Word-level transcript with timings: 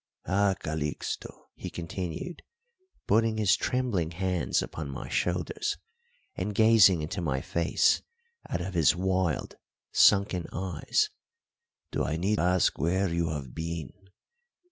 "Ha, 0.25 0.55
Calixto," 0.59 1.49
he 1.53 1.69
continued, 1.69 2.41
putting 3.05 3.37
his 3.37 3.55
trembling 3.55 4.09
hands 4.09 4.63
upon 4.63 4.89
my 4.89 5.07
shoulders 5.07 5.77
and 6.35 6.55
gazing 6.55 7.03
into 7.03 7.21
my 7.21 7.39
face 7.39 8.01
out 8.49 8.61
of 8.61 8.73
his 8.73 8.95
wild, 8.95 9.57
sunken 9.91 10.47
eyes, 10.51 11.11
"do 11.91 12.03
I 12.03 12.17
need 12.17 12.39
ask 12.39 12.79
where 12.79 13.09
you 13.13 13.29
have 13.29 13.53
been? 13.53 13.93